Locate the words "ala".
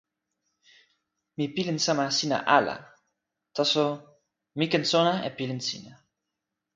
2.57-2.75